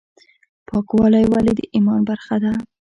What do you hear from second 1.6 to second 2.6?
ایمان برخه ده؟